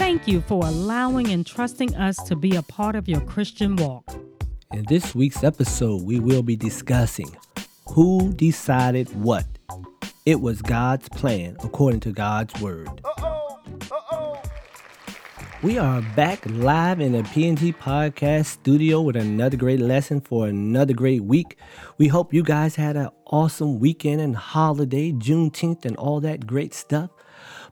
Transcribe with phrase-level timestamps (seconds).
[0.00, 4.10] Thank you for allowing and trusting us to be a part of your Christian walk.
[4.72, 7.36] In this week's episode, we will be discussing
[7.86, 9.44] who decided what.
[10.24, 12.88] It was God's plan according to God's word.
[15.62, 20.94] We are back live in the PNT podcast studio with another great lesson for another
[20.94, 21.58] great week.
[21.98, 26.72] We hope you guys had an awesome weekend and holiday, Juneteenth, and all that great
[26.72, 27.10] stuff.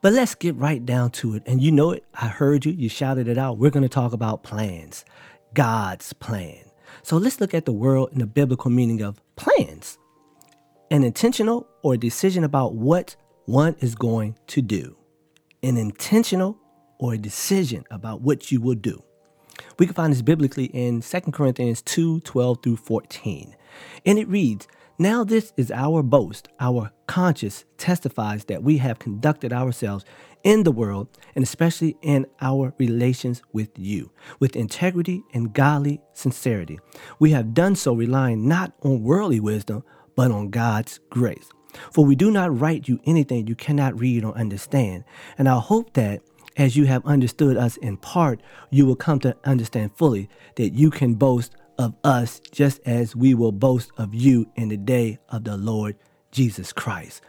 [0.00, 1.42] But let's get right down to it.
[1.46, 3.58] And you know it, I heard you, you shouted it out.
[3.58, 5.04] We're going to talk about plans,
[5.54, 6.64] God's plan.
[7.02, 9.98] So let's look at the world in the biblical meaning of plans
[10.90, 13.14] an intentional or decision about what
[13.44, 14.96] one is going to do.
[15.62, 16.58] An intentional
[16.98, 19.02] or a decision about what you will do.
[19.78, 23.54] We can find this biblically in 2 Corinthians 2 12 through 14.
[24.06, 24.66] And it reads,
[25.00, 30.04] Now this is our boast, our conscience testifies that we have conducted ourselves
[30.42, 34.10] in the world, and especially in our relations with you,
[34.40, 36.80] with integrity and godly sincerity.
[37.20, 39.84] We have done so relying not on worldly wisdom,
[40.16, 41.48] but on God's grace.
[41.92, 45.04] For we do not write you anything you cannot read or understand.
[45.38, 46.22] And I hope that
[46.56, 50.90] as you have understood us in part, you will come to understand fully that you
[50.90, 55.44] can boast of us just as we will boast of you in the day of
[55.44, 55.96] the Lord
[56.32, 57.22] Jesus Christ.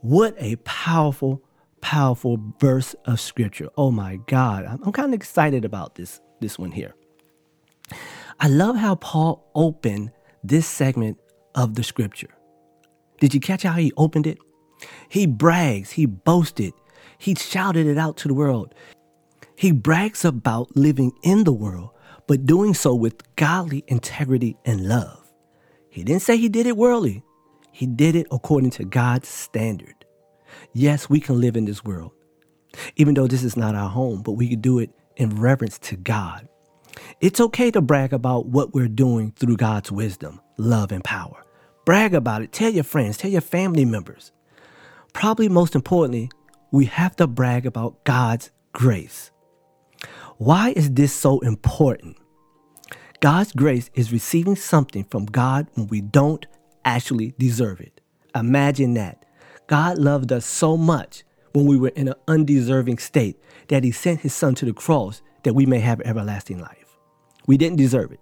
[0.00, 1.42] What a powerful,
[1.80, 3.68] powerful verse of scripture.
[3.76, 4.64] Oh my God.
[4.64, 6.94] I'm, I'm kind of excited about this, this one here.
[8.40, 10.12] I love how Paul opened
[10.44, 11.18] this segment
[11.54, 12.30] of the scripture.
[13.20, 14.38] Did you catch how he opened it?
[15.08, 16.72] He brags, he boasted,
[17.18, 18.74] he shouted it out to the world.
[19.56, 21.90] He brags about living in the world,
[22.28, 25.32] but doing so with godly integrity and love.
[25.90, 27.24] He didn't say he did it worldly,
[27.72, 30.04] he did it according to God's standard.
[30.72, 32.12] Yes, we can live in this world,
[32.96, 35.96] even though this is not our home, but we can do it in reverence to
[35.96, 36.48] God.
[37.20, 41.44] It's okay to brag about what we're doing through God's wisdom, love, and power.
[41.84, 42.52] Brag about it.
[42.52, 44.32] Tell your friends, tell your family members.
[45.14, 46.30] Probably most importantly,
[46.70, 49.30] we have to brag about God's grace.
[50.38, 52.16] Why is this so important?
[53.20, 56.46] God's grace is receiving something from God when we don't
[56.84, 58.00] actually deserve it.
[58.36, 59.24] Imagine that.
[59.66, 64.20] God loved us so much when we were in an undeserving state that he sent
[64.20, 66.96] his son to the cross that we may have everlasting life.
[67.48, 68.20] We didn't deserve it.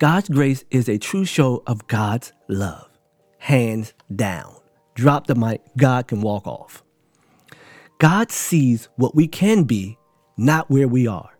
[0.00, 2.88] God's grace is a true show of God's love.
[3.38, 4.56] Hands down.
[4.94, 6.82] Drop the mic, God can walk off.
[7.98, 9.96] God sees what we can be,
[10.36, 11.30] not where we are.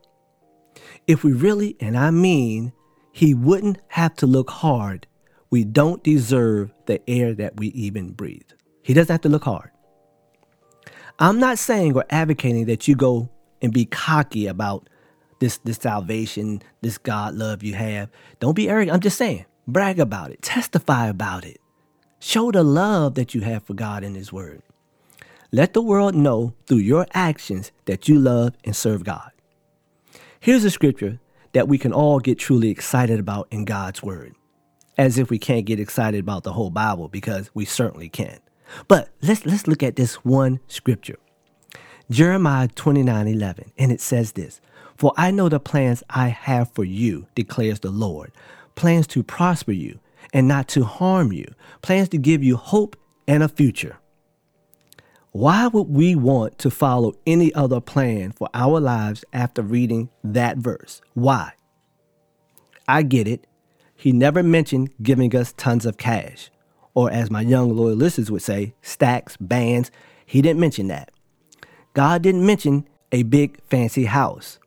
[1.07, 2.73] If we really, and I mean,
[3.13, 5.07] He wouldn't have to look hard,
[5.51, 8.51] we don't deserve the air that we even breathe.
[8.83, 9.71] He doesn't have to look hard.
[11.19, 13.29] I'm not saying or advocating that you go
[13.61, 14.89] and be cocky about
[15.39, 18.11] this, this salvation, this God love you have.
[18.41, 18.95] Don't be arrogant.
[18.95, 21.61] I'm just saying, brag about it, testify about it.
[22.19, 24.63] Show the love that you have for God in His Word.
[25.55, 29.31] Let the world know through your actions that you love and serve God.
[30.41, 31.21] Here's a scripture
[31.53, 34.35] that we can all get truly excited about in God's Word.
[34.97, 38.39] As if we can't get excited about the whole Bible because we certainly can.
[38.89, 41.19] But let's, let's look at this one scripture.
[42.11, 44.63] Jeremiah 29 11, and it says this
[44.97, 48.33] For I know the plans I have for you, declares the Lord
[48.75, 49.99] plans to prosper you
[50.33, 51.45] and not to harm you,
[51.83, 52.97] plans to give you hope
[53.29, 53.99] and a future.
[55.35, 60.59] Why would we want to follow any other plan for our lives after reading that
[60.59, 61.01] verse?
[61.15, 61.53] Why?
[62.87, 63.47] I get it.
[63.97, 66.51] He never mentioned giving us tons of cash,
[66.93, 69.91] or as my young loyal listeners would say, stacks, bands.
[70.27, 71.11] He didn't mention that.
[71.95, 74.59] God didn't mention a big fancy house.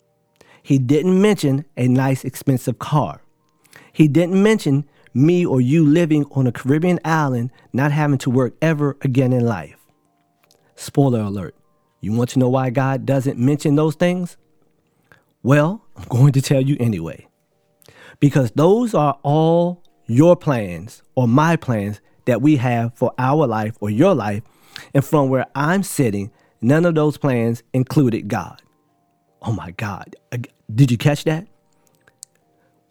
[0.64, 3.22] He didn't mention a nice expensive car.
[3.94, 8.56] He didn't mention me or you living on a Caribbean island, not having to work
[8.64, 9.75] ever again in life.
[10.76, 11.56] Spoiler alert.
[12.02, 14.38] You want to know why God doesn't mention those things?
[15.42, 17.28] Well, I'm going to tell you anyway.
[18.20, 23.76] Because those are all your plans or my plans that we have for our life
[23.80, 24.44] or your life.
[24.94, 26.32] And from where I'm sitting,
[26.62, 28.62] none of those plans included God.
[29.42, 30.16] Oh my God.
[30.74, 31.48] Did you catch that?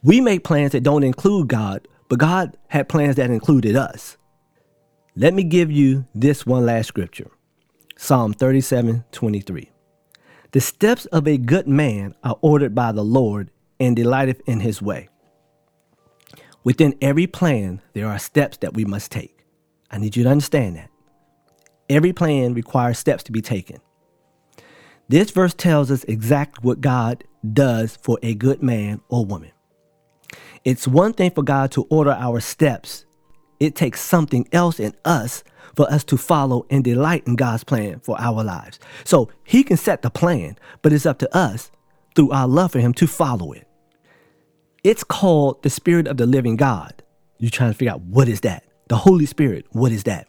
[0.02, 4.16] We make plans that don't include God, but God had plans that included us.
[5.16, 7.30] Let me give you this one last scripture
[7.96, 9.70] Psalm 37 23.
[10.50, 14.82] The steps of a good man are ordered by the Lord and delighteth in his
[14.82, 15.08] way.
[16.64, 19.44] Within every plan, there are steps that we must take.
[19.90, 20.90] I need you to understand that.
[21.88, 23.80] Every plan requires steps to be taken.
[25.08, 29.52] This verse tells us exactly what God does for a good man or woman.
[30.64, 33.04] It's one thing for God to order our steps,
[33.60, 35.44] it takes something else in us
[35.76, 38.78] for us to follow and delight in God's plan for our lives.
[39.04, 41.70] So He can set the plan, but it's up to us
[42.14, 43.66] through our love for Him to follow it.
[44.82, 47.02] It's called the Spirit of the Living God.
[47.38, 48.64] You're trying to figure out what is that?
[48.88, 50.28] The Holy Spirit, what is that?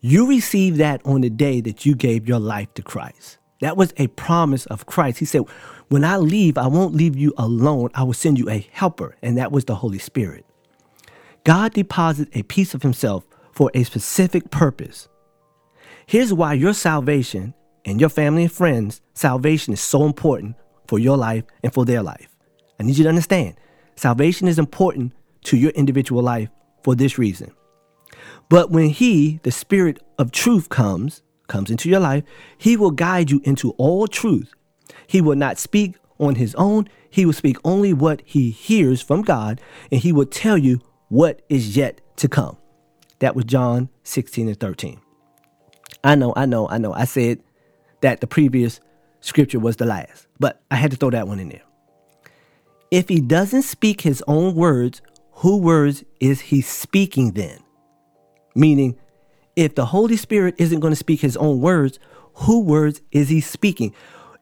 [0.00, 3.38] You received that on the day that you gave your life to Christ.
[3.60, 5.18] That was a promise of Christ.
[5.18, 5.42] He said,
[5.88, 7.90] When I leave, I won't leave you alone.
[7.94, 9.16] I will send you a helper.
[9.22, 10.46] And that was the Holy Spirit.
[11.44, 13.26] God deposits a piece of Himself
[13.58, 15.08] for a specific purpose.
[16.06, 20.54] Here's why your salvation and your family and friends' salvation is so important
[20.86, 22.28] for your life and for their life.
[22.78, 23.56] I need you to understand
[23.96, 25.12] salvation is important
[25.42, 26.50] to your individual life
[26.84, 27.50] for this reason.
[28.48, 32.22] But when He, the Spirit of truth, comes, comes into your life,
[32.58, 34.54] He will guide you into all truth.
[35.08, 39.22] He will not speak on His own, He will speak only what He hears from
[39.22, 42.56] God, and He will tell you what is yet to come.
[43.20, 45.00] That was John 16 and 13.
[46.04, 46.92] I know, I know, I know.
[46.92, 47.42] I said
[48.00, 48.80] that the previous
[49.20, 51.62] scripture was the last, but I had to throw that one in there.
[52.90, 57.58] If he doesn't speak his own words, who words is he speaking then?
[58.54, 58.98] Meaning,
[59.56, 61.98] if the Holy Spirit isn't going to speak his own words,
[62.34, 63.94] who words is he speaking?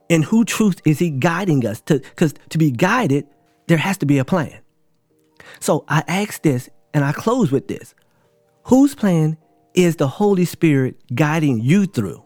[0.08, 1.98] And who truth is he guiding us to?
[1.98, 3.26] Because to be guided,
[3.66, 4.60] there has to be a plan.
[5.58, 7.94] So I ask this and I close with this.
[8.66, 9.36] Whose plan
[9.74, 12.24] is the Holy Spirit guiding you through?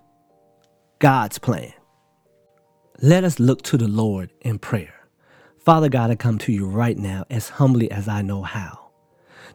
[0.98, 1.74] God's plan.
[3.02, 4.94] Let us look to the Lord in prayer.
[5.58, 8.88] Father God, I come to you right now as humbly as I know how.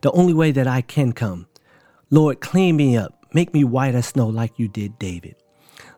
[0.01, 1.47] The only way that I can come.
[2.11, 3.25] Lord, clean me up.
[3.33, 5.37] Make me white as snow like you did David.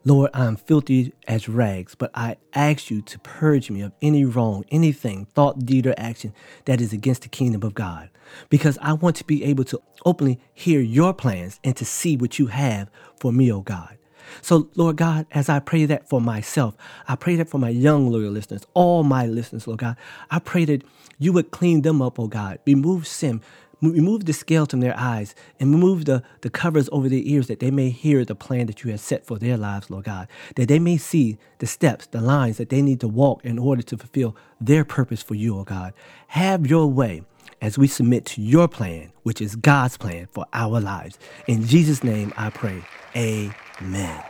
[0.08, 4.24] Lord, I am filthy as rags, but I ask you to purge me of any
[4.24, 6.34] wrong, anything, thought, deed, or action
[6.64, 8.10] that is against the kingdom of God.
[8.50, 12.40] Because I want to be able to openly hear your plans and to see what
[12.40, 12.90] you have
[13.20, 13.98] for me, oh God.
[14.42, 16.78] So, Lord God, as I pray that for myself,
[17.10, 19.98] I pray that for my young loyal listeners, all my listeners, Lord God,
[20.32, 20.84] I pray that
[21.20, 22.60] you would clean them up, oh God.
[22.66, 23.42] Remove sin,
[23.82, 27.60] Remove the scales from their eyes and remove the, the covers over their ears that
[27.60, 30.28] they may hear the plan that you have set for their lives, Lord God.
[30.56, 33.84] That they may see the steps, the lines that they need to walk in order
[33.84, 35.94] to fulfill their purpose for you, oh God.
[36.28, 37.22] Have your way
[37.62, 41.20] as we submit to your plan, which is God's plan for our lives.
[41.48, 42.84] In Jesus' name I pray.
[43.16, 44.24] Amen.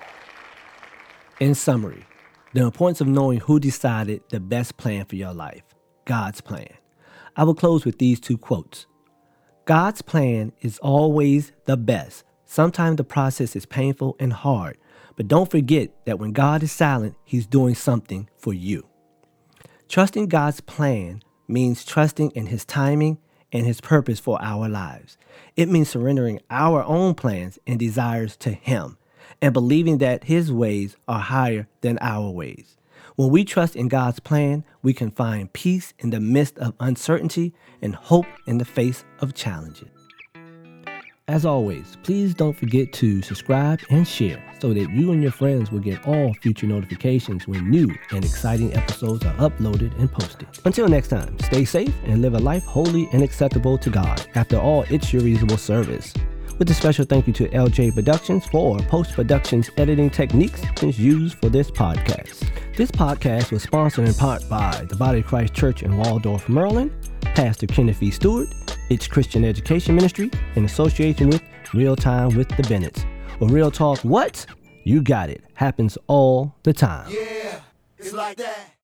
[1.40, 2.06] In summary,
[2.54, 5.64] the importance of knowing who decided the best plan for your life
[6.06, 6.70] God's plan.
[7.36, 8.88] I will close with these two quotes.
[9.68, 12.24] God's plan is always the best.
[12.46, 14.78] Sometimes the process is painful and hard,
[15.18, 18.88] but don't forget that when God is silent, He's doing something for you.
[19.89, 23.18] Trusting God's plan means trusting in His timing
[23.51, 25.18] and His purpose for our lives.
[25.58, 28.98] It means surrendering our own plans and desires to Him
[29.41, 32.77] and believing that His ways are higher than our ways.
[33.17, 37.51] When we trust in God's plan, we can find peace in the midst of uncertainty
[37.81, 39.89] and hope in the face of challenges.
[41.27, 45.71] As always, please don't forget to subscribe and share so that you and your friends
[45.71, 50.47] will get all future notifications when new and exciting episodes are uploaded and posted.
[50.63, 54.27] Until next time, stay safe and live a life holy and acceptable to God.
[54.36, 56.13] After all, it's your reasonable service.
[56.58, 61.50] With a special thank you to LJ Productions for post productions editing techniques used for
[61.50, 62.50] this podcast.
[62.76, 66.92] This podcast was sponsored in part by the Body of Christ Church in Waldorf, Maryland,
[67.22, 68.10] Pastor Kenneth E.
[68.10, 68.48] Stewart,
[68.90, 71.44] its Christian Education Ministry, in association with
[71.76, 73.06] Real Time with the Bennetts.
[73.40, 74.48] Well, Real Talk, what?
[74.84, 75.44] You got it.
[75.54, 77.12] Happens all the time.
[77.12, 77.60] Yeah,
[78.00, 78.76] it's like that.